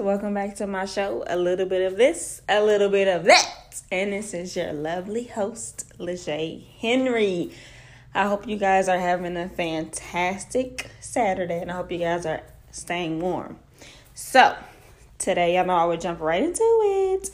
Welcome 0.00 0.32
back 0.32 0.56
to 0.56 0.66
my 0.66 0.86
show. 0.86 1.24
A 1.26 1.36
little 1.36 1.66
bit 1.66 1.92
of 1.92 1.98
this, 1.98 2.40
a 2.48 2.64
little 2.64 2.88
bit 2.88 3.06
of 3.06 3.24
that. 3.24 3.82
And 3.92 4.14
this 4.14 4.32
is 4.32 4.56
your 4.56 4.72
lovely 4.72 5.24
host, 5.24 5.92
Lejay 5.98 6.64
Henry. 6.78 7.50
I 8.14 8.26
hope 8.26 8.48
you 8.48 8.56
guys 8.56 8.88
are 8.88 8.98
having 8.98 9.36
a 9.36 9.50
fantastic 9.50 10.90
Saturday 11.00 11.60
and 11.60 11.70
I 11.70 11.74
hope 11.74 11.92
you 11.92 11.98
guys 11.98 12.24
are 12.24 12.40
staying 12.70 13.20
warm. 13.20 13.58
So, 14.14 14.56
today, 15.18 15.58
I 15.58 15.64
know 15.66 15.76
I 15.76 15.84
would 15.84 16.00
jump 16.00 16.20
right 16.20 16.42
into 16.42 16.62
it. 16.62 17.28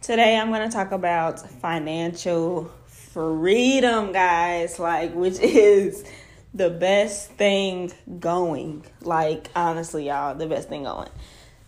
Today, 0.00 0.38
I'm 0.38 0.50
going 0.50 0.68
to 0.68 0.72
talk 0.72 0.92
about 0.92 1.40
financial 1.40 2.70
freedom, 2.86 4.12
guys, 4.12 4.78
like, 4.78 5.12
which 5.12 5.40
is 5.40 6.04
the 6.54 6.70
best 6.70 7.32
thing 7.32 7.92
going. 8.20 8.86
Like, 9.00 9.48
honestly, 9.56 10.06
y'all, 10.06 10.36
the 10.36 10.46
best 10.46 10.68
thing 10.68 10.84
going. 10.84 11.08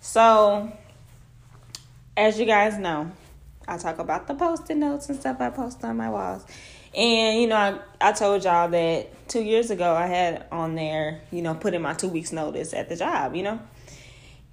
So, 0.04 0.70
as 2.14 2.38
you 2.38 2.44
guys 2.44 2.76
know, 2.76 3.10
I 3.66 3.78
talk 3.78 3.98
about 3.98 4.26
the 4.26 4.34
post-it 4.34 4.76
notes 4.76 5.08
and 5.08 5.18
stuff 5.18 5.40
I 5.40 5.48
post 5.48 5.82
on 5.82 5.96
my 5.96 6.10
walls. 6.10 6.44
And, 6.94 7.40
you 7.40 7.46
know, 7.46 7.56
I, 7.56 7.78
I 8.10 8.12
told 8.12 8.44
y'all 8.44 8.68
that 8.68 9.28
two 9.28 9.42
years 9.42 9.70
ago 9.70 9.94
I 9.94 10.06
had 10.06 10.44
on 10.52 10.74
there, 10.74 11.22
you 11.32 11.40
know, 11.40 11.54
put 11.54 11.72
in 11.72 11.80
my 11.80 11.94
two 11.94 12.08
weeks 12.08 12.32
notice 12.32 12.74
at 12.74 12.90
the 12.90 12.96
job, 12.96 13.34
you 13.34 13.44
know. 13.44 13.58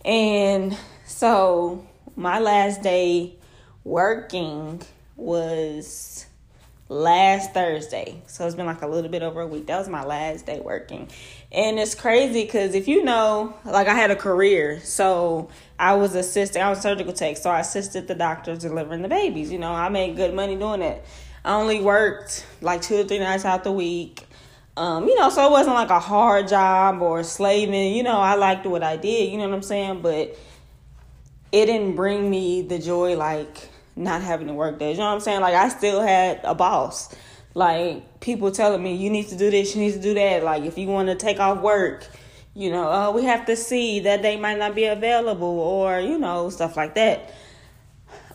And 0.06 0.76
so 1.06 1.86
my 2.16 2.40
last 2.40 2.82
day 2.82 3.36
working 3.84 4.82
was 5.18 6.28
last 6.92 7.54
Thursday. 7.54 8.22
So 8.28 8.46
it's 8.46 8.56
been 8.56 8.66
like 8.66 8.82
a 8.82 8.88
little 8.88 9.10
bit 9.10 9.24
over 9.24 9.40
a 9.40 9.48
week. 9.48 9.68
That 9.68 9.80
was 9.80 9.88
my 9.88 10.04
last 10.04 10.46
day 10.46 10.60
working. 10.60 11.08
And 11.50 11.80
it's 11.80 11.96
crazy 11.96 12.44
because 12.44 12.76
if 12.76 12.90
you 12.90 13.06
know, 13.06 13.56
like 13.64 13.88
I 13.88 13.94
had 13.94 14.12
a 14.12 14.16
career. 14.16 14.82
So 14.82 15.50
I 15.80 15.94
was 15.94 16.16
assisting, 16.16 16.62
I 16.62 16.70
was 16.70 16.82
surgical 16.82 17.14
tech. 17.14 17.38
So 17.38 17.50
I 17.50 17.62
assisted 17.62 18.10
the 18.10 18.16
doctors 18.16 18.60
delivering 18.60 19.04
the 19.04 19.08
babies. 19.08 19.54
You 19.54 19.58
know, 19.58 19.72
I 19.72 19.88
made 19.88 20.18
good 20.18 20.34
money 20.34 20.58
doing 20.58 20.82
it. 20.82 21.02
I 21.46 21.54
only 21.54 21.80
worked 21.80 22.46
like 22.60 22.82
two 22.82 23.00
or 23.00 23.04
three 23.06 23.20
nights 23.20 23.46
out 23.46 23.64
the 23.64 23.72
week. 23.72 24.28
Um, 24.76 25.08
you 25.08 25.18
know, 25.18 25.30
so 25.30 25.48
it 25.48 25.52
wasn't 25.52 25.76
like 25.76 25.92
a 25.92 26.00
hard 26.00 26.50
job 26.50 27.02
or 27.02 27.24
slaving. 27.24 27.96
You 27.96 28.04
know, 28.04 28.18
I 28.18 28.36
liked 28.36 28.66
what 28.66 28.84
I 28.84 28.98
did, 28.98 29.32
you 29.32 29.38
know 29.38 29.48
what 29.48 29.56
I'm 29.56 29.64
saying? 29.64 30.02
But 30.02 30.38
it 31.54 31.66
didn't 31.68 31.96
bring 31.96 32.30
me 32.30 32.64
the 32.64 32.80
joy 32.80 33.16
like 33.16 33.70
not 33.96 34.22
having 34.22 34.48
to 34.48 34.54
work 34.54 34.80
days. 34.80 34.98
You 34.98 35.04
know 35.04 35.10
what 35.10 35.16
I'm 35.16 35.20
saying? 35.20 35.42
Like 35.42 35.56
I 35.56 35.70
still 35.70 36.02
had 36.02 36.42
a 36.44 36.56
boss. 36.56 37.14
Like 37.54 38.20
people 38.22 38.52
telling 38.52 38.82
me 38.82 38.96
you 38.96 39.10
need 39.10 39.28
to 39.30 39.38
do 39.38 39.52
this, 39.52 39.76
you 39.76 39.82
need 39.82 39.94
to 39.94 40.02
do 40.02 40.14
that. 40.14 40.44
Like 40.44 40.64
if 40.64 40.78
you 40.78 40.88
want 40.88 41.10
to 41.10 41.16
take 41.16 41.40
off 41.40 41.62
work, 41.62 42.08
you 42.54 42.70
know, 42.70 42.90
uh, 42.90 43.12
we 43.12 43.24
have 43.26 43.46
to 43.46 43.56
see 43.56 44.02
that 44.02 44.22
they 44.22 44.38
might 44.38 44.58
not 44.58 44.76
be 44.76 44.86
available 44.86 45.60
or 45.60 46.00
you 46.00 46.18
know 46.18 46.50
stuff 46.50 46.78
like 46.78 46.96
that. 46.96 47.34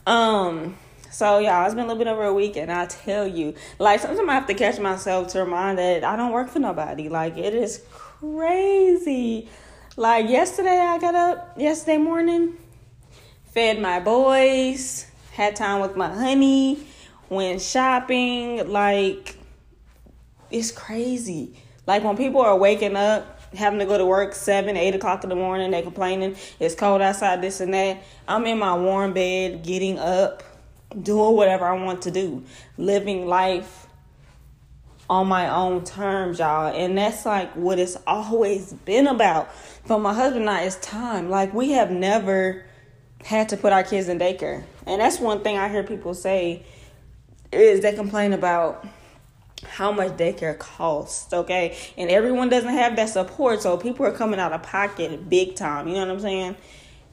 Um. 0.07 0.77
So 1.11 1.39
yeah, 1.39 1.65
it's 1.65 1.75
been 1.75 1.85
a 1.85 1.87
little 1.87 1.99
bit 1.99 2.09
over 2.09 2.25
a 2.25 2.35
week, 2.35 2.59
and 2.59 2.71
I 2.71 2.85
tell 2.85 3.27
you, 3.27 3.55
like 3.79 4.01
sometimes 4.01 4.29
I 4.29 4.35
have 4.35 4.47
to 4.49 4.55
catch 4.55 4.79
myself 4.79 5.29
to 5.29 5.41
remind 5.41 5.79
that 5.79 6.05
I 6.05 6.15
don't 6.15 6.31
work 6.31 6.51
for 6.51 6.59
nobody. 6.59 7.09
Like 7.09 7.39
it 7.39 7.55
is 7.55 7.83
crazy. 7.89 9.49
Like 9.97 10.29
yesterday, 10.29 10.79
I 10.79 10.99
got 10.99 11.15
up 11.15 11.55
yesterday 11.57 11.97
morning, 11.97 12.59
fed 13.47 13.81
my 13.81 13.99
boys, 13.99 15.07
had 15.37 15.55
time 15.55 15.83
with 15.83 15.97
my 15.97 16.09
honey, 16.09 16.79
went 17.29 17.61
shopping. 17.61 18.69
Like, 18.71 19.37
it's 20.51 20.73
crazy. 20.73 21.55
Like, 21.87 22.03
when 22.03 22.17
people 22.17 22.41
are 22.41 22.57
waking 22.57 22.97
up, 22.97 23.41
having 23.55 23.79
to 23.79 23.85
go 23.85 23.99
to 23.99 24.07
work 24.07 24.35
7, 24.35 24.77
8 24.77 24.95
o'clock 24.95 25.23
in 25.25 25.29
the 25.29 25.37
morning, 25.37 25.71
they 25.71 25.83
complaining, 25.83 26.37
it's 26.59 26.75
cold 26.75 27.03
outside, 27.03 27.43
this 27.43 27.61
and 27.61 27.75
that. 27.75 28.03
I'm 28.27 28.47
in 28.47 28.59
my 28.59 28.75
warm 28.77 29.13
bed, 29.13 29.63
getting 29.63 29.99
up, 29.99 30.43
doing 31.03 31.37
whatever 31.37 31.67
I 31.67 31.85
want 31.85 32.03
to 32.03 32.11
do, 32.11 32.43
living 32.79 33.27
life 33.27 33.87
on 35.09 35.29
my 35.29 35.55
own 35.55 35.85
terms, 35.85 36.39
y'all. 36.39 36.75
And 36.75 36.97
that's 36.97 37.27
like 37.27 37.53
what 37.55 37.79
it's 37.79 37.97
always 38.07 38.73
been 38.73 39.07
about. 39.07 39.55
For 39.55 40.01
my 40.01 40.15
husband 40.15 40.43
and 40.43 40.51
I, 40.51 40.63
it's 40.63 40.77
time. 40.77 41.29
Like, 41.29 41.53
we 41.53 41.73
have 41.73 41.91
never 41.91 42.65
had 43.25 43.49
to 43.51 43.57
put 43.57 43.73
our 43.73 43.83
kids 43.83 44.09
in 44.09 44.19
daycare. 44.19 44.65
And 44.87 45.01
that's 45.01 45.19
one 45.19 45.43
thing 45.43 45.57
I 45.59 45.69
hear 45.69 45.83
people 45.83 46.15
say 46.15 46.65
is 47.53 47.81
they 47.81 47.95
complain 47.95 48.33
about 48.33 48.87
how 49.65 49.91
much 49.91 50.13
daycare 50.13 50.59
costs, 50.59 51.33
okay? 51.33 51.77
And 51.97 52.11
everyone 52.11 52.49
doesn't 52.49 52.73
have 52.73 52.97
that 52.97 53.09
support, 53.09 53.63
so 53.63 53.77
people 53.77 54.07
are 54.07 54.13
coming 54.13 54.39
out 54.39 54.53
of 54.53 54.63
pocket 54.63 55.29
big 55.29 55.55
time, 55.55 55.89
you 55.89 55.95
know 55.95 56.01
what 56.01 56.11
I'm 56.11 56.21
saying? 56.21 56.57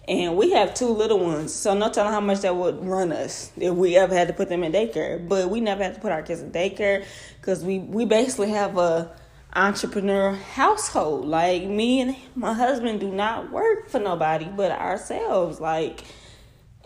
And 0.07 0.35
we 0.35 0.51
have 0.51 0.73
two 0.73 0.89
little 0.89 1.19
ones, 1.19 1.53
so 1.53 1.73
no 1.73 1.89
telling 1.89 2.11
how 2.11 2.19
much 2.19 2.41
that 2.41 2.55
would 2.55 2.85
run 2.85 3.13
us 3.13 3.51
if 3.55 3.73
we 3.73 3.95
ever 3.95 4.13
had 4.13 4.27
to 4.27 4.33
put 4.33 4.49
them 4.49 4.63
in 4.63 4.73
daycare. 4.73 5.25
But 5.25 5.49
we 5.49 5.61
never 5.61 5.81
had 5.81 5.95
to 5.95 6.01
put 6.01 6.11
our 6.11 6.21
kids 6.21 6.41
in 6.41 6.51
daycare 6.51 7.05
because 7.39 7.63
we, 7.63 7.79
we 7.79 8.03
basically 8.03 8.49
have 8.49 8.77
a 8.77 9.15
entrepreneur 9.55 10.33
household. 10.33 11.25
Like 11.25 11.63
me 11.63 12.01
and 12.01 12.15
my 12.35 12.53
husband 12.53 12.99
do 12.99 13.11
not 13.11 13.51
work 13.51 13.89
for 13.89 13.99
nobody 13.99 14.45
but 14.45 14.71
ourselves. 14.71 15.59
Like 15.59 16.03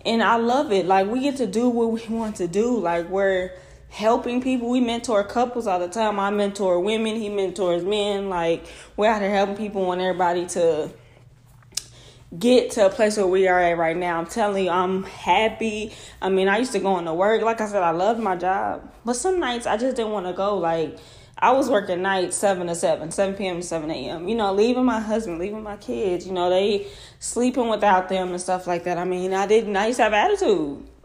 and 0.06 0.24
I 0.24 0.38
love 0.38 0.72
it. 0.72 0.86
Like 0.86 1.08
we 1.08 1.22
get 1.22 1.38
to 1.38 1.48
do 1.48 1.70
what 1.70 1.92
we 1.92 2.16
want 2.16 2.38
to 2.38 2.48
do. 2.48 2.78
Like 2.78 3.10
we're 3.10 3.52
helping 3.90 4.42
people. 4.42 4.70
We 4.70 4.80
mentor 4.80 5.24
couples 5.24 5.68
all 5.68 5.80
the 5.80 5.88
time. 5.88 6.20
I 6.20 6.30
mentor 6.30 6.80
women, 6.80 7.16
he 7.16 7.30
mentors 7.30 7.84
men. 7.84 8.30
Like 8.30 8.66
we're 8.96 9.10
out 9.10 9.22
here 9.22 9.32
helping 9.32 9.58
people 9.58 9.86
want 9.86 10.02
everybody 10.02 10.46
to 10.48 10.92
get 12.38 12.72
to 12.72 12.86
a 12.86 12.90
place 12.90 13.18
where 13.18 13.28
we 13.28 13.48
are 13.48 13.60
at 13.60 13.78
right 13.78 13.96
now. 13.96 14.20
I'm 14.20 14.26
telling 14.26 14.66
you, 14.66 14.70
I'm 14.70 15.04
happy. 15.04 15.94
I 16.22 16.30
mean, 16.30 16.48
I 16.48 16.58
used 16.58 16.74
to 16.74 16.80
go 16.80 16.98
into 17.00 17.14
work. 17.14 17.42
Like 17.42 17.62
I 17.62 17.68
said, 17.68 17.84
I 17.84 17.92
loved 17.92 18.20
my 18.20 18.36
job. 18.36 18.92
But 19.06 19.16
some 19.16 19.40
nights 19.40 19.66
I 19.66 19.78
just 19.78 19.96
didn't 19.96 20.12
want 20.12 20.26
to 20.26 20.34
go. 20.34 20.58
Like 20.58 20.98
I 21.40 21.52
was 21.52 21.70
working 21.70 22.02
nights 22.02 22.36
seven 22.36 22.66
to 22.66 22.74
seven, 22.74 23.12
seven 23.12 23.36
p.m. 23.36 23.58
to 23.58 23.62
seven 23.62 23.92
a.m. 23.92 24.28
You 24.28 24.34
know, 24.34 24.52
leaving 24.54 24.86
my 24.86 25.00
husband, 25.00 25.38
leaving 25.38 25.62
my 25.62 25.78
kids. 25.78 26.26
You 26.26 26.34
know, 26.34 26.50
they 26.50 26.88
sleeping 27.20 27.70
without 27.70 28.10
them 28.10 28.30
and 28.30 28.42
stuff 28.42 28.66
like 28.66 28.86
that. 28.86 28.98
I 28.98 29.04
mean, 29.04 29.34
I 29.36 29.46
didn't. 29.46 29.76
I 29.76 29.88
used 29.88 29.98
to 29.98 30.04
have 30.04 30.14
attitude, 30.14 30.84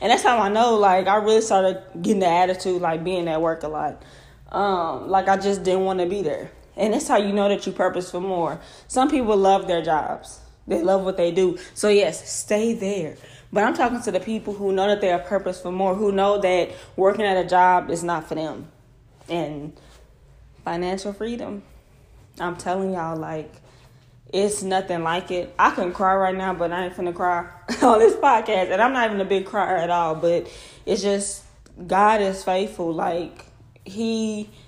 and 0.00 0.10
that's 0.10 0.24
how 0.24 0.38
I 0.38 0.48
know. 0.48 0.74
Like, 0.74 1.06
I 1.06 1.16
really 1.16 1.42
started 1.42 1.80
getting 2.02 2.20
the 2.20 2.26
attitude, 2.26 2.82
like 2.82 3.04
being 3.04 3.28
at 3.28 3.40
work 3.40 3.62
a 3.62 3.68
lot. 3.68 4.02
Um, 4.50 5.08
like 5.08 5.28
I 5.28 5.36
just 5.36 5.62
didn't 5.62 5.84
want 5.84 6.00
to 6.00 6.06
be 6.06 6.22
there, 6.22 6.50
and 6.76 6.92
that's 6.92 7.06
how 7.06 7.18
you 7.18 7.32
know 7.32 7.48
that 7.48 7.64
you 7.64 7.70
purpose 7.70 8.10
for 8.10 8.20
more. 8.20 8.60
Some 8.88 9.08
people 9.08 9.36
love 9.36 9.68
their 9.68 9.82
jobs; 9.82 10.40
they 10.66 10.82
love 10.82 11.04
what 11.04 11.16
they 11.16 11.30
do. 11.30 11.56
So 11.74 11.88
yes, 11.88 12.28
stay 12.28 12.74
there. 12.74 13.16
But 13.52 13.62
I'm 13.62 13.74
talking 13.74 14.02
to 14.02 14.10
the 14.10 14.20
people 14.20 14.54
who 14.54 14.72
know 14.72 14.88
that 14.88 15.00
they 15.00 15.12
are 15.12 15.20
purpose 15.20 15.60
for 15.60 15.70
more, 15.70 15.94
who 15.94 16.10
know 16.10 16.40
that 16.40 16.70
working 16.96 17.24
at 17.24 17.36
a 17.36 17.48
job 17.48 17.90
is 17.90 18.02
not 18.02 18.28
for 18.28 18.34
them 18.34 18.66
and 19.28 19.72
financial 20.64 21.12
freedom. 21.12 21.62
I'm 22.38 22.56
telling 22.56 22.92
y'all, 22.92 23.16
like, 23.16 23.52
it's 24.32 24.62
nothing 24.62 25.02
like 25.02 25.30
it. 25.30 25.54
I 25.58 25.70
can 25.70 25.92
cry 25.92 26.14
right 26.14 26.36
now, 26.36 26.54
but 26.54 26.72
I 26.72 26.86
ain't 26.86 26.94
finna 26.94 27.14
cry 27.14 27.48
on 27.82 27.98
this 27.98 28.14
podcast. 28.16 28.70
And 28.70 28.80
I'm 28.80 28.92
not 28.92 29.06
even 29.06 29.20
a 29.20 29.24
big 29.24 29.46
crier 29.46 29.76
at 29.76 29.90
all, 29.90 30.14
but 30.14 30.50
it's 30.84 31.02
just 31.02 31.44
God 31.86 32.20
is 32.20 32.44
faithful. 32.44 32.92
Like, 32.92 33.44
He. 33.84 34.50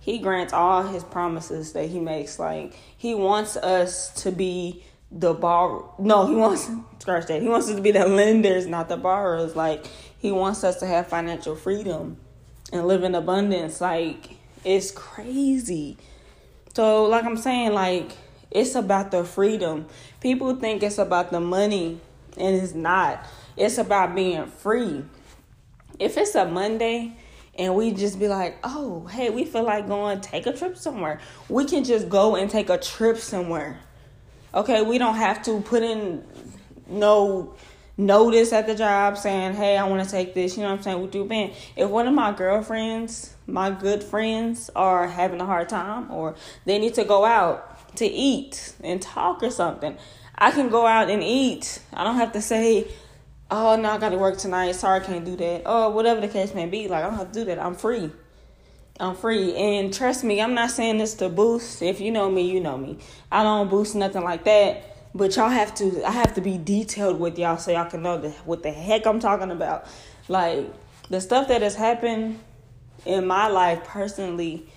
he 0.00 0.18
grants 0.18 0.52
all 0.52 0.82
his 0.82 1.04
promises 1.04 1.72
that 1.74 1.88
he 1.88 2.00
makes. 2.00 2.38
Like 2.38 2.74
he 2.96 3.14
wants 3.14 3.56
us 3.56 4.10
to 4.22 4.32
be 4.32 4.84
the 5.10 5.34
bar. 5.34 5.84
No, 5.98 6.26
he 6.26 6.34
wants 6.34 6.70
scratch 6.98 7.26
that. 7.26 7.42
He 7.42 7.48
wants 7.48 7.68
us 7.68 7.76
to 7.76 7.82
be 7.82 7.90
the 7.90 8.06
lenders, 8.06 8.66
not 8.66 8.88
the 8.88 8.96
borrowers. 8.96 9.56
Like 9.56 9.86
he 10.18 10.32
wants 10.32 10.64
us 10.64 10.78
to 10.80 10.86
have 10.86 11.08
financial 11.08 11.56
freedom 11.56 12.18
and 12.72 12.86
live 12.86 13.02
in 13.02 13.14
abundance. 13.14 13.80
Like, 13.80 14.36
it's 14.64 14.90
crazy. 14.90 15.96
So, 16.74 17.04
like 17.04 17.24
I'm 17.24 17.36
saying, 17.36 17.72
like, 17.72 18.12
it's 18.50 18.74
about 18.74 19.10
the 19.10 19.24
freedom. 19.24 19.86
People 20.20 20.56
think 20.56 20.82
it's 20.82 20.98
about 20.98 21.30
the 21.30 21.40
money, 21.40 22.00
and 22.36 22.56
it's 22.56 22.74
not. 22.74 23.24
It's 23.56 23.78
about 23.78 24.14
being 24.14 24.46
free. 24.46 25.04
If 25.98 26.16
it's 26.16 26.34
a 26.34 26.46
Monday 26.46 27.16
and 27.58 27.74
we 27.74 27.90
just 27.90 28.18
be 28.18 28.28
like, 28.28 28.58
oh, 28.64 29.06
hey, 29.06 29.28
we 29.28 29.44
feel 29.44 29.64
like 29.64 29.86
going 29.86 30.20
take 30.20 30.46
a 30.46 30.52
trip 30.52 30.76
somewhere, 30.76 31.20
we 31.48 31.66
can 31.66 31.84
just 31.84 32.08
go 32.08 32.36
and 32.36 32.50
take 32.50 32.70
a 32.70 32.78
trip 32.78 33.18
somewhere. 33.18 33.78
Okay, 34.52 34.82
we 34.82 34.98
don't 34.98 35.14
have 35.14 35.42
to 35.44 35.60
put 35.60 35.82
in 35.82 36.24
no 36.88 37.54
notice 37.96 38.52
at 38.52 38.66
the 38.66 38.74
job 38.74 39.16
saying, 39.16 39.54
hey, 39.54 39.76
I 39.76 39.84
want 39.84 40.04
to 40.04 40.10
take 40.10 40.34
this, 40.34 40.56
you 40.56 40.62
know 40.62 40.70
what 40.70 40.78
I'm 40.78 40.82
saying, 40.82 41.10
you 41.12 41.24
been. 41.24 41.52
If 41.76 41.88
one 41.88 42.08
of 42.08 42.14
my 42.14 42.32
girlfriends, 42.32 43.34
my 43.46 43.70
good 43.70 44.02
friends, 44.02 44.70
are 44.74 45.06
having 45.06 45.40
a 45.40 45.46
hard 45.46 45.68
time 45.68 46.10
or 46.10 46.34
they 46.64 46.78
need 46.78 46.94
to 46.94 47.04
go 47.04 47.24
out 47.24 47.96
to 47.96 48.06
eat 48.06 48.74
and 48.82 49.00
talk 49.00 49.42
or 49.42 49.50
something, 49.50 49.96
I 50.36 50.50
can 50.50 50.68
go 50.68 50.86
out 50.86 51.10
and 51.10 51.22
eat. 51.22 51.80
I 51.92 52.02
don't 52.02 52.16
have 52.16 52.32
to 52.32 52.42
say, 52.42 52.88
oh, 53.50 53.76
no, 53.76 53.90
I 53.90 53.98
got 53.98 54.08
to 54.08 54.18
work 54.18 54.38
tonight. 54.38 54.72
Sorry, 54.72 55.00
I 55.00 55.04
can't 55.04 55.24
do 55.24 55.36
that. 55.36 55.68
Or 55.68 55.92
whatever 55.92 56.20
the 56.20 56.28
case 56.28 56.54
may 56.54 56.66
be. 56.66 56.88
Like, 56.88 57.04
I 57.04 57.08
don't 57.08 57.18
have 57.18 57.32
to 57.32 57.38
do 57.40 57.44
that. 57.46 57.58
I'm 57.58 57.74
free. 57.74 58.10
I'm 59.00 59.16
free. 59.16 59.56
And 59.56 59.92
trust 59.92 60.24
me, 60.24 60.42
I'm 60.42 60.52
not 60.52 60.70
saying 60.70 60.98
this 60.98 61.14
to 61.14 61.30
boost. 61.30 61.80
If 61.80 62.00
you 62.00 62.10
know 62.10 62.30
me, 62.30 62.42
you 62.42 62.60
know 62.60 62.76
me. 62.76 62.98
I 63.32 63.42
don't 63.42 63.70
boost 63.70 63.94
nothing 63.94 64.22
like 64.22 64.44
that. 64.44 64.86
But 65.14 65.34
y'all 65.36 65.48
have 65.48 65.74
to 65.76 66.06
I 66.06 66.12
have 66.12 66.34
to 66.34 66.40
be 66.40 66.58
detailed 66.58 67.18
with 67.18 67.38
y'all 67.38 67.56
so 67.56 67.72
y'all 67.72 67.90
can 67.90 68.02
know 68.02 68.18
the, 68.18 68.30
what 68.44 68.62
the 68.62 68.70
heck 68.70 69.06
I'm 69.06 69.18
talking 69.18 69.50
about. 69.50 69.86
Like 70.28 70.72
the 71.08 71.20
stuff 71.20 71.48
that 71.48 71.62
has 71.62 71.74
happened 71.74 72.38
in 73.04 73.26
my 73.26 73.48
life 73.48 73.82
personally, 73.84 74.68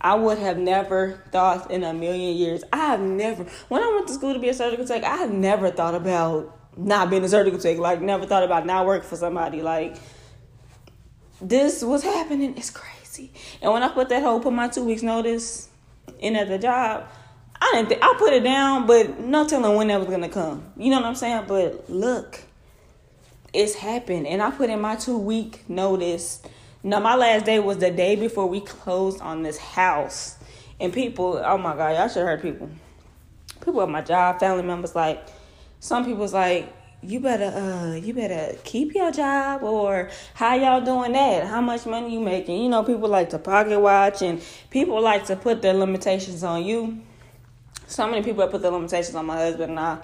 I 0.00 0.14
would 0.14 0.38
have 0.38 0.58
never 0.58 1.22
thought 1.30 1.70
in 1.70 1.84
a 1.84 1.92
million 1.92 2.36
years. 2.36 2.64
I 2.72 2.78
have 2.78 3.00
never 3.00 3.44
when 3.68 3.82
I 3.82 3.92
went 3.94 4.08
to 4.08 4.14
school 4.14 4.32
to 4.32 4.40
be 4.40 4.48
a 4.48 4.54
surgical 4.54 4.86
tech, 4.86 5.04
I 5.04 5.18
have 5.18 5.30
never 5.30 5.70
thought 5.70 5.94
about 5.94 6.58
not 6.76 7.10
being 7.10 7.22
a 7.22 7.28
surgical 7.28 7.60
tech. 7.60 7.78
Like 7.78 8.00
never 8.00 8.26
thought 8.26 8.42
about 8.42 8.66
not 8.66 8.86
working 8.86 9.08
for 9.08 9.16
somebody. 9.16 9.62
Like 9.62 9.96
this 11.40 11.84
was 11.84 12.02
happening. 12.02 12.56
It's 12.56 12.70
crazy. 12.70 12.97
And 13.62 13.72
when 13.72 13.82
I 13.82 13.88
put 13.88 14.08
that 14.08 14.22
whole 14.22 14.40
put 14.40 14.52
my 14.52 14.68
two 14.68 14.84
weeks 14.84 15.02
notice 15.02 15.68
in 16.18 16.36
at 16.36 16.48
the 16.48 16.58
job, 16.58 17.08
I 17.60 17.70
didn't. 17.74 18.02
I 18.02 18.14
put 18.18 18.32
it 18.32 18.44
down, 18.44 18.86
but 18.86 19.18
no 19.20 19.46
telling 19.46 19.76
when 19.76 19.88
that 19.88 20.00
was 20.00 20.08
gonna 20.08 20.28
come. 20.28 20.64
You 20.76 20.90
know 20.90 20.96
what 20.96 21.06
I'm 21.06 21.14
saying? 21.14 21.44
But 21.48 21.90
look, 21.90 22.40
it's 23.52 23.74
happened, 23.74 24.26
and 24.26 24.42
I 24.42 24.50
put 24.50 24.70
in 24.70 24.80
my 24.80 24.96
two 24.96 25.18
week 25.18 25.68
notice. 25.68 26.40
No, 26.84 27.00
my 27.00 27.16
last 27.16 27.44
day 27.44 27.58
was 27.58 27.78
the 27.78 27.90
day 27.90 28.14
before 28.14 28.46
we 28.46 28.60
closed 28.60 29.20
on 29.20 29.42
this 29.42 29.58
house, 29.58 30.36
and 30.78 30.92
people. 30.92 31.42
Oh 31.44 31.58
my 31.58 31.74
god, 31.74 31.96
y'all 31.96 32.08
should 32.08 32.18
have 32.18 32.26
heard 32.26 32.42
people. 32.42 32.70
People 33.64 33.82
at 33.82 33.88
my 33.88 34.02
job, 34.02 34.38
family 34.38 34.62
members, 34.62 34.94
like 34.94 35.26
some 35.80 36.04
people's 36.04 36.32
like, 36.32 36.72
you 37.02 37.20
better 37.20 37.44
uh 37.44 37.94
you 37.94 38.12
better 38.12 38.56
keep 38.64 38.92
your 38.94 39.12
job 39.12 39.62
or 39.62 40.10
how 40.34 40.54
y'all 40.54 40.80
doing 40.80 41.12
that? 41.12 41.46
How 41.46 41.60
much 41.60 41.86
money 41.86 42.12
you 42.12 42.20
making? 42.20 42.60
You 42.60 42.68
know 42.68 42.82
people 42.82 43.08
like 43.08 43.30
to 43.30 43.38
pocket 43.38 43.78
watch 43.78 44.22
and 44.22 44.42
people 44.70 45.00
like 45.00 45.26
to 45.26 45.36
put 45.36 45.62
their 45.62 45.74
limitations 45.74 46.42
on 46.42 46.64
you. 46.64 47.00
So 47.86 48.06
many 48.08 48.22
people 48.22 48.42
have 48.42 48.50
put 48.50 48.62
their 48.62 48.72
limitations 48.72 49.14
on 49.14 49.26
my 49.26 49.36
husband 49.36 49.70
and 49.70 49.80
I 49.80 49.98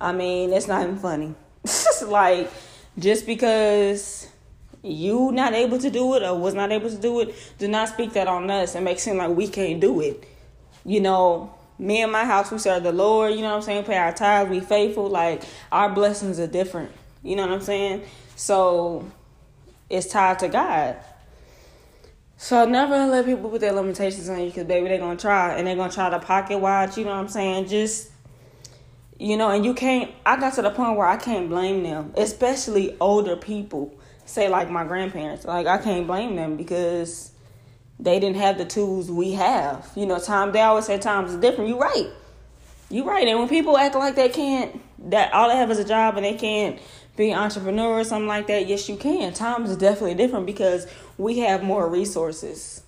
I 0.00 0.12
mean 0.12 0.52
it's 0.52 0.68
not 0.68 0.82
even 0.82 0.98
funny. 0.98 1.34
It's 1.64 2.02
like 2.06 2.50
just 2.98 3.26
because 3.26 4.28
you 4.82 5.32
not 5.32 5.52
able 5.52 5.78
to 5.78 5.90
do 5.90 6.14
it 6.14 6.22
or 6.22 6.38
was 6.38 6.54
not 6.54 6.70
able 6.70 6.88
to 6.88 6.96
do 6.96 7.18
it 7.20 7.34
do 7.58 7.66
not 7.66 7.88
speak 7.88 8.12
that 8.12 8.28
on 8.28 8.48
us. 8.50 8.76
And 8.76 8.84
make 8.84 8.98
it 8.98 9.00
seem 9.00 9.16
like 9.16 9.30
we 9.30 9.48
can't 9.48 9.80
do 9.80 10.00
it. 10.00 10.24
You 10.84 11.00
know 11.00 11.55
me 11.78 12.02
and 12.02 12.10
my 12.10 12.24
house, 12.24 12.50
we 12.50 12.58
serve 12.58 12.82
the 12.82 12.92
Lord, 12.92 13.34
you 13.34 13.42
know 13.42 13.50
what 13.50 13.56
I'm 13.56 13.62
saying? 13.62 13.84
Pay 13.84 13.96
our 13.96 14.12
tithes, 14.12 14.50
we 14.50 14.60
faithful. 14.60 15.08
Like 15.08 15.42
our 15.70 15.90
blessings 15.90 16.38
are 16.38 16.46
different. 16.46 16.90
You 17.22 17.36
know 17.36 17.42
what 17.42 17.52
I'm 17.52 17.60
saying? 17.60 18.02
So 18.36 19.10
it's 19.90 20.06
tied 20.06 20.38
to 20.40 20.48
God. 20.48 20.96
So 22.38 22.66
never 22.66 23.06
let 23.06 23.24
people 23.24 23.48
put 23.48 23.60
their 23.60 23.72
limitations 23.72 24.28
on 24.28 24.40
you 24.40 24.46
because 24.46 24.64
baby 24.64 24.88
they're 24.88 24.98
gonna 24.98 25.18
try 25.18 25.54
and 25.54 25.66
they're 25.66 25.76
gonna 25.76 25.92
try 25.92 26.10
to 26.10 26.18
pocket 26.18 26.58
watch, 26.58 26.98
you 26.98 27.04
know 27.04 27.10
what 27.10 27.20
I'm 27.20 27.28
saying? 27.28 27.68
Just 27.68 28.10
you 29.18 29.38
know, 29.38 29.50
and 29.50 29.64
you 29.64 29.72
can't 29.72 30.10
I 30.24 30.38
got 30.38 30.54
to 30.54 30.62
the 30.62 30.70
point 30.70 30.96
where 30.96 31.06
I 31.06 31.16
can't 31.16 31.48
blame 31.48 31.82
them, 31.82 32.12
especially 32.16 32.96
older 33.00 33.36
people. 33.36 33.94
Say 34.26 34.48
like 34.48 34.70
my 34.70 34.84
grandparents. 34.84 35.44
Like 35.44 35.66
I 35.66 35.78
can't 35.78 36.06
blame 36.06 36.36
them 36.36 36.56
because 36.56 37.30
they 37.98 38.20
didn't 38.20 38.36
have 38.36 38.58
the 38.58 38.64
tools 38.64 39.10
we 39.10 39.32
have. 39.32 39.90
You 39.96 40.06
know, 40.06 40.18
time 40.18 40.52
they 40.52 40.60
always 40.60 40.86
say 40.86 40.98
times 40.98 41.32
is 41.32 41.40
different. 41.40 41.70
You're 41.70 41.78
right. 41.78 42.08
You're 42.90 43.06
right. 43.06 43.26
And 43.26 43.38
when 43.38 43.48
people 43.48 43.76
act 43.76 43.94
like 43.94 44.14
they 44.14 44.28
can't 44.28 44.80
that 45.10 45.32
all 45.32 45.48
they 45.48 45.56
have 45.56 45.70
is 45.70 45.78
a 45.78 45.84
job 45.84 46.16
and 46.16 46.24
they 46.24 46.34
can't 46.34 46.78
be 47.16 47.32
entrepreneur 47.32 48.00
or 48.00 48.04
something 48.04 48.28
like 48.28 48.46
that, 48.48 48.66
yes 48.66 48.88
you 48.88 48.96
can. 48.96 49.32
Times 49.32 49.70
is 49.70 49.76
definitely 49.76 50.14
different 50.14 50.46
because 50.46 50.86
we 51.16 51.38
have 51.38 51.62
more 51.62 51.88
resources. 51.88 52.82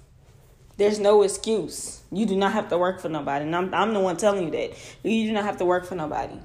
There's 0.76 1.00
no 1.00 1.22
excuse. 1.22 2.02
You 2.12 2.24
do 2.26 2.36
not 2.36 2.52
have 2.52 2.68
to 2.68 2.78
work 2.78 3.00
for 3.00 3.08
nobody. 3.08 3.44
And 3.44 3.56
I'm 3.56 3.74
I'm 3.74 3.94
the 3.94 4.00
one 4.00 4.16
telling 4.16 4.44
you 4.44 4.50
that. 4.50 4.78
You 5.02 5.26
do 5.26 5.32
not 5.32 5.44
have 5.44 5.56
to 5.58 5.64
work 5.64 5.86
for 5.86 5.94
nobody. 5.94 6.38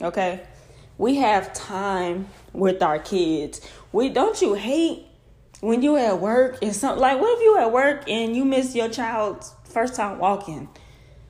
Okay? 0.00 0.42
We 0.98 1.16
have 1.16 1.52
time 1.52 2.28
with 2.52 2.82
our 2.82 2.98
kids. 2.98 3.60
We 3.90 4.10
don't 4.10 4.40
you 4.40 4.54
hate 4.54 5.06
when 5.62 5.80
you 5.80 5.96
at 5.96 6.18
work 6.18 6.58
and 6.60 6.74
something 6.74 7.00
like 7.00 7.20
what 7.20 7.38
if 7.38 7.44
you 7.44 7.56
at 7.56 7.70
work 7.70 8.10
and 8.10 8.34
you 8.34 8.44
miss 8.44 8.74
your 8.74 8.88
child's 8.88 9.54
first 9.62 9.94
time 9.94 10.18
walking? 10.18 10.68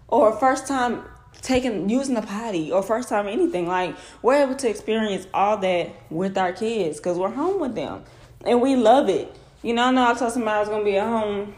Or 0.09 0.33
first 0.33 0.67
time 0.67 1.05
taking 1.43 1.91
using 1.91 2.15
the 2.15 2.23
potty 2.23 2.73
or 2.73 2.83
first 2.83 3.11
time 3.11 3.27
anything 3.27 3.67
like 3.67 3.95
we're 4.23 4.43
able 4.43 4.55
to 4.55 4.71
experience 4.71 5.27
all 5.35 5.59
that 5.59 5.91
with 6.09 6.39
our 6.39 6.53
kids 6.53 6.97
because 6.97 7.19
we're 7.19 7.31
home 7.31 7.61
with 7.61 7.75
them. 7.75 8.05
And 8.47 8.63
we 8.63 8.75
love 8.75 9.11
it. 9.11 9.37
You 9.63 9.75
know 9.75 9.85
i 9.85 9.91
know 9.91 10.11
i 10.11 10.15
told 10.15 10.33
somebody 10.33 10.57
i 10.57 10.61
was 10.61 10.69
gonna 10.71 10.85
be 10.85 10.97
at 10.97 11.07
home 11.07 11.55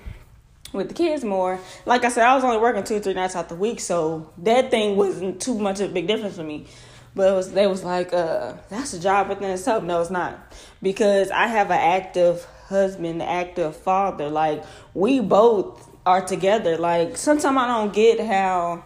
with 0.73 0.88
the 0.88 0.94
kids 0.94 1.23
more. 1.23 1.61
Like 1.87 2.05
i 2.05 2.09
said 2.09 2.25
i 2.25 2.35
was 2.35 2.43
only 2.43 2.59
working 2.59 2.82
two 2.82 2.99
three 2.99 3.15
nights 3.15 3.37
out 3.37 3.49
the 3.49 3.55
week 3.55 3.79
so 3.79 4.32
that 4.38 4.73
thing 4.73 4.97
wasn't 4.97 5.41
too 5.41 5.56
much 5.56 5.79
of 5.79 5.91
a 5.91 5.94
big 5.94 6.09
difference 6.09 6.35
for 6.37 6.43
me. 6.43 6.67
But 7.15 7.37
was 7.37 7.53
they 7.53 7.69
was 7.69 7.85
like 7.85 8.12
uh 8.12 8.55
that's 8.69 8.94
a 8.94 9.00
job 9.00 9.29
within 9.29 9.50
itself 9.50 9.85
no 9.85 10.00
it's 10.00 10.11
not. 10.11 10.53
Because 10.82 11.31
i 11.31 11.47
have 11.47 11.70
an 11.70 11.79
active 11.79 12.49
husband, 12.69 13.23
active 13.23 13.77
father. 13.77 14.29
Like 14.29 14.65
we 14.95 15.21
both 15.21 15.89
are 16.07 16.25
together. 16.25 16.77
Like 16.77 17.17
sometimes 17.17 17.57
I 17.57 17.67
don't 17.67 17.93
get 17.93 18.21
how 18.21 18.85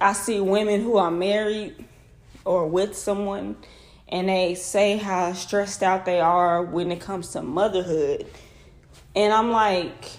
I 0.00 0.12
see 0.12 0.40
women 0.40 0.82
who 0.82 0.96
are 0.96 1.10
married 1.10 1.84
or 2.44 2.66
with 2.66 2.96
someone 2.96 3.56
and 4.08 4.28
they 4.28 4.54
say 4.54 4.96
how 4.96 5.32
stressed 5.32 5.82
out 5.82 6.04
they 6.04 6.20
are 6.20 6.62
when 6.62 6.90
it 6.90 7.00
comes 7.00 7.32
to 7.32 7.42
motherhood. 7.42 8.26
And 9.14 9.32
I'm 9.32 9.50
like 9.50 10.10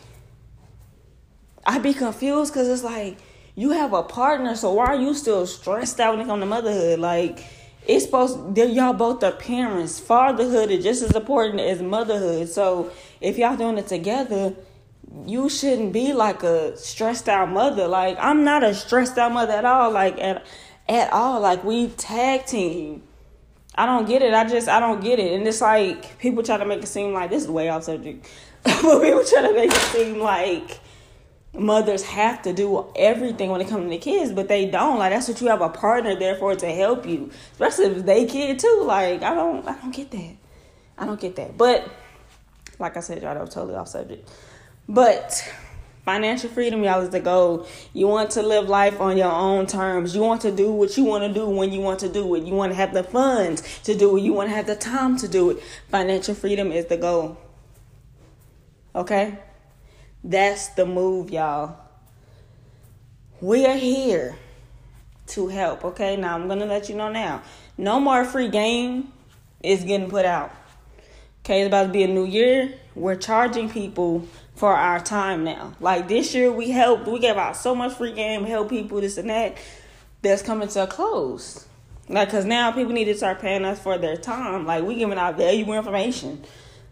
I'd 1.66 1.84
be 1.84 1.94
confused 1.94 2.54
cuz 2.54 2.68
it's 2.68 2.84
like 2.84 3.18
you 3.56 3.72
have 3.72 3.92
a 3.92 4.04
partner, 4.04 4.56
so 4.56 4.72
why 4.74 4.86
are 4.86 4.96
you 4.96 5.14
still 5.14 5.46
stressed 5.46 6.00
out 6.00 6.16
when 6.16 6.26
it 6.26 6.30
comes 6.30 6.42
to 6.42 6.46
motherhood? 6.46 7.00
Like 7.00 7.44
it's 7.88 8.06
supposed 8.06 8.58
y'all 8.58 8.94
both 8.94 9.24
are 9.24 9.32
parents. 9.32 10.00
Fatherhood 10.00 10.70
is 10.70 10.84
just 10.84 11.04
as 11.04 11.16
important 11.16 11.60
as 11.60 11.82
motherhood. 11.82 12.50
So 12.50 12.92
if 13.22 13.38
y'all 13.38 13.58
doing 13.58 13.78
it 13.78 13.88
together, 13.88 14.54
you 15.26 15.50
shouldn't 15.50 15.94
be 15.94 16.14
like 16.14 16.44
a 16.44 16.78
stressed 16.78 17.28
out 17.28 17.50
mother. 17.50 17.88
Like 17.88 18.18
I'm 18.20 18.44
not 18.44 18.64
a 18.64 18.74
stressed 18.74 19.18
out 19.18 19.32
mother 19.32 19.54
at 19.54 19.66
all. 19.66 19.92
Like 19.92 20.20
at 20.20 20.46
at 20.88 21.12
all. 21.12 21.40
Like 21.40 21.64
we 21.64 21.88
tag 21.90 22.46
team. 22.46 23.04
I 23.76 23.86
don't 23.86 24.08
get 24.08 24.22
it. 24.22 24.34
I 24.34 24.48
just 24.48 24.68
I 24.68 24.80
don't 24.80 25.02
get 25.02 25.20
it. 25.20 25.34
And 25.34 25.48
it's 25.48 25.62
like 25.62 26.20
people 26.20 26.44
try 26.44 26.58
to 26.58 26.66
make 26.66 26.84
it 26.84 26.88
seem 26.88 27.14
like 27.14 27.30
this 27.30 27.44
is 27.44 27.50
way 27.50 27.70
off 27.70 27.84
subject. 27.86 28.30
but 28.64 29.02
people 29.02 29.24
try 29.24 29.42
to 29.42 29.54
make 29.54 29.72
it 29.72 29.78
seem 29.78 30.20
like 30.20 30.80
mothers 31.54 32.04
have 32.04 32.42
to 32.44 32.54
do 32.54 32.92
everything 32.96 33.50
when 33.50 33.62
it 33.62 33.68
comes 33.68 33.86
to 33.86 33.90
the 33.90 33.98
kids, 33.98 34.32
but 34.32 34.48
they 34.48 34.70
don't. 34.70 35.00
Like 35.00 35.12
that's 35.12 35.28
what 35.28 35.42
you 35.42 35.48
have 35.48 35.62
a 35.62 35.70
partner 35.70 36.16
there 36.16 36.36
for 36.36 36.56
to 36.56 36.72
help 36.72 37.06
you, 37.06 37.32
especially 37.54 37.86
if 37.86 38.06
they 38.06 38.26
kid 38.26 38.60
too. 38.60 38.84
Like 38.86 39.24
I 39.24 39.34
don't, 39.34 39.68
I 39.68 39.74
don't 39.80 39.94
get 39.94 40.12
that. 40.12 40.36
I 40.98 41.06
don't 41.06 41.20
get 41.20 41.36
that. 41.38 41.58
But 41.58 41.90
like 42.78 42.98
I 42.98 43.00
said, 43.00 43.22
y'all, 43.22 43.34
that 43.34 43.42
was 43.42 43.54
totally 43.54 43.76
off 43.76 43.88
subject. 43.88 44.30
But 44.88 45.48
financial 46.06 46.50
freedom, 46.50 46.84
y'all, 46.84 47.02
is 47.02 47.10
the 47.10 47.20
goal. 47.20 47.68
You 47.94 48.08
want 48.08 48.32
to 48.32 48.42
live 48.42 48.68
life 48.68 49.00
on 49.00 49.18
your 49.18 49.32
own 49.32 49.68
terms. 49.68 50.16
You 50.16 50.22
want 50.22 50.42
to 50.42 50.52
do 50.52 50.72
what 50.72 50.98
you 50.98 51.04
want 51.04 51.24
to 51.24 51.34
do 51.34 51.48
when 51.48 51.72
you 51.72 51.82
want 51.82 52.00
to 52.00 52.10
do 52.10 52.36
it. 52.36 52.44
You 52.44 52.54
want 52.54 52.72
to 52.72 52.76
have 52.76 52.94
the 52.94 53.04
funds 53.04 53.80
to 53.84 53.96
do 53.96 54.18
it. 54.18 54.22
You 54.22 54.34
want 54.34 54.50
to 54.50 54.56
have 54.56 54.66
the 54.66 54.76
time 54.76 55.18
to 55.18 55.28
do 55.28 55.52
it. 55.52 55.64
Financial 55.90 56.34
freedom 56.34 56.72
is 56.72 56.86
the 56.86 56.98
goal. 56.98 57.38
Okay? 58.96 59.38
That's 60.24 60.70
the 60.70 60.86
move, 60.86 61.32
y'all. 61.32 61.78
We 63.42 63.66
are 63.66 63.78
here 63.78 64.36
to 65.28 65.48
help, 65.48 65.86
okay? 65.86 66.18
Now 66.18 66.36
I'm 66.36 66.48
gonna 66.48 66.66
let 66.66 66.90
you 66.90 66.96
know 66.96 67.10
now. 67.10 67.42
No 67.78 68.00
more 68.00 68.26
free 68.26 68.50
game 68.50 69.14
is 69.64 69.84
getting 69.84 70.10
put 70.10 70.26
out. 70.26 70.52
Okay, 71.46 71.62
it's 71.62 71.68
about 71.68 71.84
to 71.84 71.90
be 71.90 72.04
a 72.04 72.08
new 72.08 72.26
year. 72.26 72.74
We're 72.96 73.16
charging 73.16 73.70
people 73.70 74.28
for 74.56 74.74
our 74.74 75.00
time 75.00 75.46
now. 75.46 75.74
Like 75.80 76.10
this 76.10 76.36
year 76.36 76.52
we 76.52 76.70
helped, 76.70 77.08
we 77.08 77.20
gave 77.20 77.38
out 77.38 77.56
so 77.56 77.74
much 77.74 77.94
free 77.94 78.12
game, 78.12 78.44
help 78.44 78.70
people, 78.70 79.00
this 79.00 79.18
and 79.18 79.30
that. 79.30 79.58
That's 80.22 80.42
coming 80.42 80.68
to 80.68 80.84
a 80.84 80.88
close. 80.88 81.66
Like, 82.10 82.30
cause 82.30 82.44
now 82.44 82.74
people 82.74 82.92
need 82.92 83.06
to 83.06 83.16
start 83.16 83.40
paying 83.40 83.64
us 83.64 83.80
for 83.80 83.98
their 83.98 84.18
time. 84.18 84.66
Like 84.66 84.84
we 84.84 84.96
giving 84.96 85.18
out 85.18 85.38
valuable 85.38 85.76
information. 85.76 86.44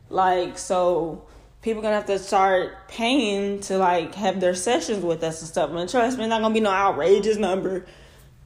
Like, 0.10 0.57
so 0.57 1.25
people 1.67 1.81
gonna 1.81 1.95
have 1.95 2.05
to 2.05 2.17
start 2.17 2.88
paying 2.88 3.59
to 3.59 3.77
like 3.77 4.15
have 4.15 4.39
their 4.39 4.55
sessions 4.55 5.03
with 5.03 5.21
us 5.21 5.41
and 5.41 5.50
stuff. 5.50 5.69
And 5.69 5.89
trust 5.89 6.17
me, 6.17 6.24
it's 6.24 6.29
not 6.29 6.39
gonna 6.39 6.53
be 6.53 6.62
no 6.62 6.69
outrageous 6.69 7.36
number. 7.36 7.86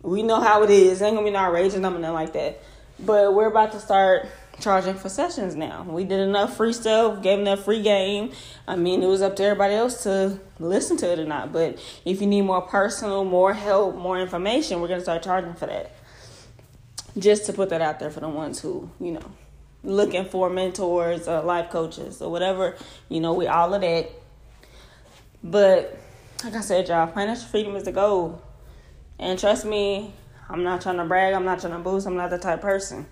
We 0.02 0.24
know 0.24 0.42
how 0.42 0.64
it 0.64 0.72
is. 0.72 1.02
It 1.02 1.06
ain't 1.06 1.16
gonna 1.18 1.28
be 1.28 1.32
no 1.32 1.38
outrageous 1.38 1.80
number, 1.80 2.00
nothing 2.00 2.16
like 2.16 2.34
that. 2.34 2.64
But 2.98 3.36
we're 3.36 3.46
about 3.46 3.74
to 3.74 3.80
start 3.80 4.28
charging 4.60 4.96
for 4.96 5.08
sessions 5.08 5.54
now. 5.54 5.84
We 5.88 6.04
did 6.04 6.20
enough 6.20 6.58
free 6.58 6.74
stuff, 6.74 7.22
gave 7.22 7.38
enough 7.38 7.64
free 7.64 7.84
game. 7.84 8.32
I 8.68 8.76
mean, 8.76 9.04
it 9.04 9.08
was 9.08 9.22
up 9.22 9.36
to 9.36 9.44
everybody 9.44 9.76
else 9.76 10.02
to 10.02 10.40
listen 10.58 10.98
to 10.98 11.12
it 11.12 11.20
or 11.20 11.26
not. 11.26 11.54
But 11.54 11.78
if 12.04 12.22
you 12.22 12.28
need 12.28 12.42
more 12.42 12.64
personal, 12.64 13.24
more 13.24 13.54
help, 13.54 13.96
more 13.96 14.20
information, 14.20 14.82
we're 14.82 14.88
gonna 14.88 15.02
start 15.02 15.22
charging 15.22 15.54
for 15.54 15.68
that. 15.68 15.92
Just 17.20 17.46
to 17.46 17.54
put 17.54 17.70
that 17.70 17.82
out 17.82 18.00
there 18.00 18.10
for 18.10 18.22
the 18.22 18.30
ones 18.30 18.62
who, 18.62 18.90
you 19.00 19.12
know, 19.12 19.32
looking 19.84 20.26
for 20.26 20.50
mentors 20.50 21.28
or 21.28 21.42
life 21.42 21.70
coaches 21.70 22.22
or 22.22 22.32
whatever, 22.32 22.76
you 23.10 23.20
know, 23.20 23.34
we 23.34 23.48
all 23.48 23.74
of 23.74 23.82
that. 23.82 24.10
But 25.44 25.98
like 26.44 26.56
I 26.56 26.62
said, 26.62 26.88
y'all, 26.88 27.08
financial 27.08 27.48
freedom 27.48 27.76
is 27.76 27.84
the 27.84 27.92
goal. 27.92 28.42
And 29.20 29.38
trust 29.40 29.66
me, 29.66 30.14
I'm 30.50 30.64
not 30.64 30.82
trying 30.82 30.98
to 30.98 31.06
brag, 31.06 31.34
I'm 31.34 31.46
not 31.46 31.60
trying 31.60 31.74
to 31.74 31.80
boost, 31.80 32.08
I'm 32.08 32.16
not 32.16 32.30
the 32.30 32.38
type 32.38 32.62
person. 32.62 33.06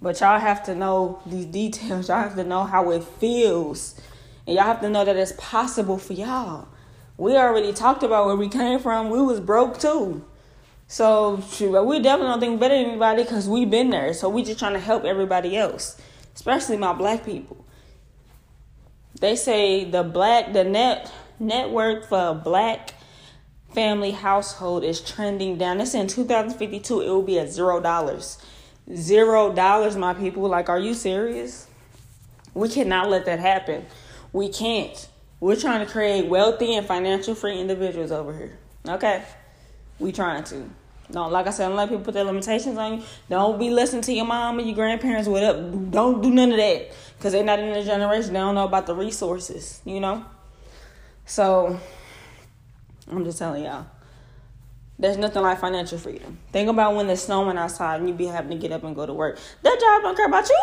But 0.00 0.20
y'all 0.20 0.40
have 0.40 0.64
to 0.64 0.74
know 0.74 1.22
these 1.26 1.46
details. 1.46 2.08
Y'all 2.08 2.22
have 2.22 2.34
to 2.34 2.44
know 2.44 2.64
how 2.64 2.90
it 2.90 3.04
feels. 3.04 4.00
And 4.46 4.56
y'all 4.56 4.64
have 4.64 4.80
to 4.80 4.90
know 4.90 5.04
that 5.04 5.14
it's 5.14 5.32
possible 5.38 5.96
for 5.96 6.14
y'all. 6.14 6.66
We 7.16 7.36
already 7.36 7.72
talked 7.72 8.02
about 8.02 8.26
where 8.26 8.34
we 8.34 8.48
came 8.48 8.80
from. 8.80 9.10
We 9.10 9.22
was 9.22 9.38
broke 9.38 9.78
too. 9.78 10.24
So 10.92 11.36
we 11.56 12.00
definitely 12.00 12.32
don't 12.32 12.40
think 12.40 12.60
better 12.60 12.76
than 12.76 12.90
anybody 12.90 13.22
because 13.22 13.48
we've 13.48 13.70
been 13.70 13.88
there. 13.88 14.12
So 14.12 14.28
we 14.28 14.44
just 14.44 14.58
trying 14.58 14.74
to 14.74 14.78
help 14.78 15.04
everybody 15.06 15.56
else, 15.56 15.98
especially 16.34 16.76
my 16.76 16.92
black 16.92 17.24
people. 17.24 17.64
They 19.18 19.34
say 19.34 19.84
the 19.84 20.02
black 20.02 20.52
the 20.52 20.64
net 20.64 21.10
net 21.40 21.70
worth 21.70 22.10
for 22.10 22.28
a 22.28 22.34
black 22.34 22.92
family 23.72 24.10
household 24.10 24.84
is 24.84 25.00
trending 25.00 25.56
down. 25.56 25.80
It's 25.80 25.94
in 25.94 26.08
2052. 26.08 27.00
It 27.00 27.08
will 27.08 27.22
be 27.22 27.38
at 27.38 27.50
zero 27.50 27.80
dollars. 27.80 28.36
Zero 28.94 29.50
dollars, 29.50 29.96
my 29.96 30.12
people. 30.12 30.46
Like, 30.46 30.68
are 30.68 30.78
you 30.78 30.92
serious? 30.92 31.68
We 32.52 32.68
cannot 32.68 33.08
let 33.08 33.24
that 33.24 33.40
happen. 33.40 33.86
We 34.34 34.50
can't. 34.50 35.08
We're 35.40 35.56
trying 35.56 35.86
to 35.86 35.90
create 35.90 36.26
wealthy 36.26 36.74
and 36.74 36.86
financial 36.86 37.34
free 37.34 37.58
individuals 37.58 38.12
over 38.12 38.36
here. 38.36 38.58
Okay? 38.86 39.24
We 39.98 40.12
trying 40.12 40.44
to. 40.44 40.68
Don't 41.12 41.30
like 41.30 41.46
I 41.46 41.50
said, 41.50 41.68
don't 41.68 41.76
let 41.76 41.88
people 41.88 42.04
put 42.04 42.14
their 42.14 42.24
limitations 42.24 42.76
on 42.78 42.98
you. 42.98 43.04
Don't 43.28 43.58
be 43.58 43.70
listening 43.70 44.02
to 44.02 44.12
your 44.12 44.24
mom 44.24 44.58
and 44.58 44.66
your 44.66 44.74
grandparents. 44.74 45.28
What 45.28 45.44
up? 45.44 45.56
Don't 45.90 46.22
do 46.22 46.30
none 46.30 46.50
of 46.50 46.56
that 46.56 46.90
because 47.16 47.32
they're 47.32 47.44
not 47.44 47.58
in 47.58 47.72
the 47.72 47.84
generation. 47.84 48.32
They 48.32 48.40
don't 48.40 48.54
know 48.54 48.64
about 48.64 48.86
the 48.86 48.94
resources. 48.94 49.80
You 49.84 50.00
know. 50.00 50.24
So 51.26 51.78
I'm 53.10 53.24
just 53.24 53.38
telling 53.38 53.64
y'all. 53.64 53.86
There's 54.98 55.16
nothing 55.16 55.42
like 55.42 55.58
financial 55.58 55.98
freedom. 55.98 56.38
Think 56.52 56.68
about 56.68 56.94
when 56.94 57.10
it's 57.10 57.22
snowing 57.22 57.58
outside 57.58 58.00
and 58.00 58.08
you 58.08 58.14
be 58.14 58.26
having 58.26 58.50
to 58.50 58.56
get 58.56 58.72
up 58.72 58.84
and 58.84 58.94
go 58.94 59.04
to 59.04 59.12
work. 59.12 59.38
That 59.62 59.78
job 59.80 60.02
don't 60.02 60.16
care 60.16 60.26
about 60.26 60.48
you. 60.48 60.62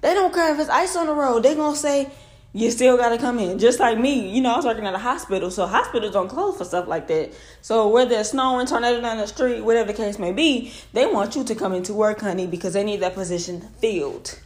They 0.00 0.14
don't 0.14 0.32
care 0.32 0.52
if 0.54 0.60
it's 0.60 0.70
ice 0.70 0.94
on 0.96 1.06
the 1.06 1.14
road. 1.14 1.42
They 1.42 1.54
gonna 1.54 1.74
say 1.74 2.10
you 2.54 2.70
still 2.70 2.96
gotta 2.96 3.18
come 3.18 3.40
in. 3.40 3.58
Just 3.58 3.80
like 3.80 3.98
me, 3.98 4.30
you 4.30 4.40
know, 4.40 4.52
I 4.52 4.56
was 4.56 4.64
working 4.64 4.86
at 4.86 4.94
a 4.94 4.98
hospital, 4.98 5.50
so 5.50 5.66
hospitals 5.66 6.12
don't 6.12 6.28
close 6.28 6.56
for 6.56 6.64
stuff 6.64 6.86
like 6.86 7.08
that. 7.08 7.32
So 7.60 7.88
whether 7.88 8.14
it's 8.14 8.30
snowing, 8.30 8.68
tornado 8.68 9.00
down 9.00 9.18
the 9.18 9.26
street, 9.26 9.60
whatever 9.60 9.90
the 9.90 9.96
case 9.96 10.20
may 10.20 10.32
be, 10.32 10.72
they 10.92 11.04
want 11.04 11.34
you 11.34 11.42
to 11.42 11.54
come 11.56 11.72
into 11.74 11.92
work, 11.92 12.20
honey, 12.20 12.46
because 12.46 12.74
they 12.74 12.84
need 12.84 13.00
that 13.00 13.14
position 13.14 13.60
filled. 13.80 14.38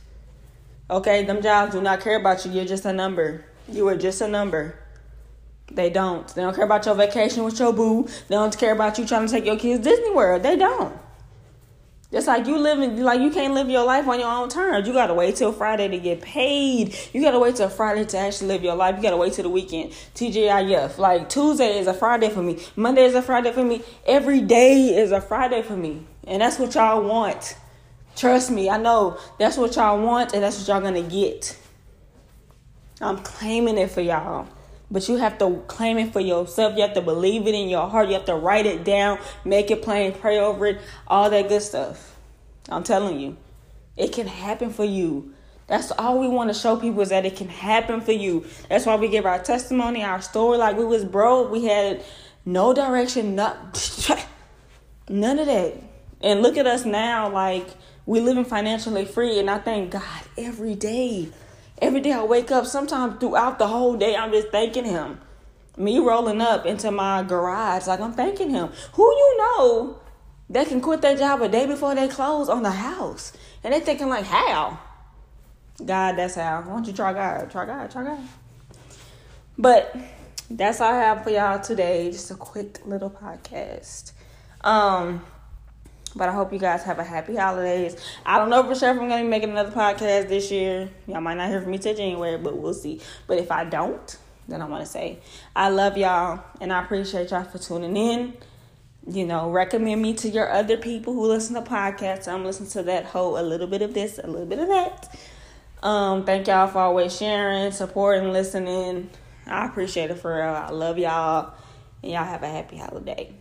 Okay, 0.90 1.26
them 1.26 1.42
jobs 1.42 1.74
do 1.74 1.82
not 1.82 2.00
care 2.00 2.18
about 2.18 2.46
you. 2.46 2.50
You're 2.50 2.64
just 2.64 2.86
a 2.86 2.94
number. 2.94 3.44
You 3.70 3.86
are 3.88 3.96
just 3.96 4.22
a 4.22 4.28
number. 4.28 4.78
They 5.70 5.90
don't. 5.90 6.26
They 6.34 6.40
don't 6.40 6.54
care 6.54 6.64
about 6.64 6.86
your 6.86 6.94
vacation 6.94 7.44
with 7.44 7.58
your 7.58 7.74
boo. 7.74 8.08
They 8.28 8.36
don't 8.36 8.56
care 8.56 8.72
about 8.72 8.98
you 8.98 9.06
trying 9.06 9.26
to 9.26 9.32
take 9.32 9.44
your 9.44 9.58
kids 9.58 9.84
Disney 9.84 10.14
World. 10.14 10.42
They 10.42 10.56
don't. 10.56 10.98
Just 12.10 12.26
like 12.26 12.46
you 12.46 12.56
living, 12.56 13.02
like 13.02 13.20
you 13.20 13.30
can't 13.30 13.52
live 13.52 13.68
your 13.68 13.84
life 13.84 14.08
on 14.08 14.18
your 14.18 14.30
own 14.30 14.48
terms. 14.48 14.86
You 14.86 14.94
gotta 14.94 15.12
wait 15.12 15.36
till 15.36 15.52
Friday 15.52 15.88
to 15.88 15.98
get 15.98 16.22
paid. 16.22 16.96
You 17.12 17.20
gotta 17.20 17.38
wait 17.38 17.56
till 17.56 17.68
Friday 17.68 18.06
to 18.06 18.18
actually 18.18 18.48
live 18.48 18.64
your 18.64 18.76
life. 18.76 18.96
You 18.96 19.02
gotta 19.02 19.18
wait 19.18 19.34
till 19.34 19.42
the 19.42 19.50
weekend. 19.50 19.90
TGIF. 20.14 20.96
Like 20.96 21.28
Tuesday 21.28 21.78
is 21.78 21.86
a 21.86 21.92
Friday 21.92 22.30
for 22.30 22.42
me. 22.42 22.62
Monday 22.76 23.04
is 23.04 23.14
a 23.14 23.20
Friday 23.20 23.52
for 23.52 23.62
me. 23.62 23.82
Every 24.06 24.40
day 24.40 24.96
is 24.96 25.12
a 25.12 25.20
Friday 25.20 25.60
for 25.60 25.76
me. 25.76 26.06
And 26.26 26.40
that's 26.40 26.58
what 26.58 26.74
y'all 26.74 27.02
want. 27.02 27.58
Trust 28.16 28.50
me, 28.50 28.70
I 28.70 28.78
know 28.78 29.18
that's 29.38 29.58
what 29.58 29.76
y'all 29.76 30.02
want 30.02 30.32
and 30.32 30.42
that's 30.42 30.58
what 30.58 30.68
y'all 30.68 30.80
gonna 30.80 31.06
get. 31.06 31.58
I'm 33.02 33.18
claiming 33.18 33.76
it 33.76 33.90
for 33.90 34.00
y'all. 34.00 34.48
But 34.90 35.08
you 35.08 35.16
have 35.16 35.38
to 35.38 35.62
claim 35.66 35.98
it 35.98 36.12
for 36.12 36.20
yourself. 36.20 36.74
You 36.76 36.82
have 36.82 36.94
to 36.94 37.02
believe 37.02 37.46
it 37.46 37.54
in 37.54 37.68
your 37.68 37.88
heart. 37.88 38.08
You 38.08 38.14
have 38.14 38.24
to 38.26 38.34
write 38.34 38.64
it 38.64 38.84
down, 38.84 39.18
make 39.44 39.70
it 39.70 39.82
plain, 39.82 40.12
pray 40.12 40.38
over 40.38 40.66
it, 40.66 40.80
all 41.06 41.28
that 41.28 41.48
good 41.48 41.62
stuff. 41.62 42.16
I'm 42.70 42.82
telling 42.82 43.20
you, 43.20 43.36
it 43.96 44.12
can 44.12 44.26
happen 44.26 44.70
for 44.70 44.84
you. 44.84 45.34
That's 45.66 45.92
all 45.92 46.18
we 46.18 46.28
want 46.28 46.48
to 46.48 46.54
show 46.54 46.76
people 46.76 47.02
is 47.02 47.10
that 47.10 47.26
it 47.26 47.36
can 47.36 47.48
happen 47.48 48.00
for 48.00 48.12
you. 48.12 48.46
That's 48.70 48.86
why 48.86 48.96
we 48.96 49.08
give 49.08 49.26
our 49.26 49.38
testimony, 49.38 50.02
our 50.02 50.22
story. 50.22 50.56
Like 50.56 50.78
we 50.78 50.84
was 50.84 51.04
broke, 51.04 51.50
we 51.50 51.66
had 51.66 52.02
no 52.46 52.72
direction, 52.72 53.34
not 53.34 54.08
none 55.08 55.38
of 55.38 55.46
that. 55.46 55.74
And 56.22 56.42
look 56.42 56.56
at 56.56 56.66
us 56.66 56.86
now, 56.86 57.30
like 57.30 57.66
we 58.06 58.20
living 58.20 58.46
financially 58.46 59.04
free, 59.04 59.38
and 59.38 59.50
I 59.50 59.58
thank 59.58 59.90
God 59.90 60.22
every 60.38 60.74
day. 60.74 61.28
Every 61.80 62.00
day 62.00 62.12
I 62.12 62.24
wake 62.24 62.50
up, 62.50 62.66
sometimes 62.66 63.20
throughout 63.20 63.58
the 63.58 63.68
whole 63.68 63.96
day, 63.96 64.16
I'm 64.16 64.32
just 64.32 64.48
thanking 64.48 64.84
him. 64.84 65.20
Me 65.76 65.98
rolling 65.98 66.40
up 66.40 66.66
into 66.66 66.90
my 66.90 67.22
garage, 67.22 67.86
like 67.86 68.00
I'm 68.00 68.12
thanking 68.12 68.50
him. 68.50 68.70
Who 68.94 69.04
you 69.04 69.36
know 69.38 70.00
that 70.50 70.66
can 70.66 70.80
quit 70.80 71.02
their 71.02 71.16
job 71.16 71.40
a 71.40 71.48
day 71.48 71.66
before 71.66 71.94
they 71.94 72.08
close 72.08 72.48
on 72.48 72.62
the 72.64 72.70
house? 72.72 73.32
And 73.62 73.72
they 73.72 73.80
thinking 73.80 74.08
like, 74.08 74.24
how? 74.24 74.80
God, 75.84 76.16
that's 76.16 76.34
how. 76.34 76.62
Why 76.62 76.72
don't 76.74 76.86
you 76.86 76.92
try 76.92 77.12
God? 77.12 77.50
Try 77.50 77.64
God, 77.64 77.90
try 77.90 78.02
God. 78.02 78.20
But 79.56 79.94
that's 80.50 80.80
all 80.80 80.92
I 80.92 80.96
have 80.96 81.22
for 81.22 81.30
y'all 81.30 81.60
today. 81.60 82.10
Just 82.10 82.30
a 82.32 82.34
quick 82.34 82.80
little 82.84 83.10
podcast. 83.10 84.12
Um, 84.62 85.24
but 86.14 86.28
I 86.28 86.32
hope 86.32 86.52
you 86.52 86.58
guys 86.58 86.82
have 86.84 86.98
a 86.98 87.04
happy 87.04 87.36
holidays. 87.36 87.96
I 88.24 88.38
don't 88.38 88.50
know 88.50 88.62
for 88.62 88.74
sure 88.74 88.90
if 88.90 89.00
I'm 89.00 89.08
gonna 89.08 89.22
be 89.22 89.28
making 89.28 89.50
another 89.50 89.70
podcast 89.70 90.28
this 90.28 90.50
year. 90.50 90.88
Y'all 91.06 91.20
might 91.20 91.36
not 91.36 91.48
hear 91.48 91.60
from 91.60 91.70
me 91.70 91.78
till 91.78 91.94
January, 91.94 92.38
but 92.38 92.56
we'll 92.56 92.74
see. 92.74 93.00
But 93.26 93.38
if 93.38 93.50
I 93.50 93.64
don't, 93.64 94.16
then 94.48 94.62
I 94.62 94.64
want 94.64 94.84
to 94.84 94.90
say 94.90 95.18
I 95.54 95.68
love 95.68 95.96
y'all 95.96 96.42
and 96.60 96.72
I 96.72 96.82
appreciate 96.82 97.30
y'all 97.30 97.44
for 97.44 97.58
tuning 97.58 97.96
in. 97.96 98.34
You 99.06 99.26
know, 99.26 99.50
recommend 99.50 100.02
me 100.02 100.14
to 100.14 100.28
your 100.28 100.50
other 100.50 100.76
people 100.76 101.14
who 101.14 101.26
listen 101.26 101.54
to 101.54 101.62
podcasts. 101.62 102.28
I'm 102.28 102.44
listening 102.44 102.70
to 102.70 102.82
that 102.84 103.06
whole 103.06 103.38
a 103.38 103.42
little 103.42 103.66
bit 103.66 103.80
of 103.80 103.94
this, 103.94 104.18
a 104.22 104.26
little 104.26 104.46
bit 104.46 104.58
of 104.58 104.68
that. 104.68 105.18
Um, 105.82 106.24
thank 106.24 106.46
y'all 106.46 106.66
for 106.66 106.80
always 106.80 107.16
sharing, 107.16 107.72
supporting, 107.72 108.32
listening. 108.32 109.10
I 109.46 109.66
appreciate 109.66 110.10
it 110.10 110.18
for 110.18 110.34
real. 110.34 110.54
I 110.54 110.70
love 110.70 110.98
y'all. 110.98 111.54
And 112.02 112.12
y'all 112.12 112.24
have 112.24 112.42
a 112.42 112.48
happy 112.48 112.76
holiday. 112.76 113.32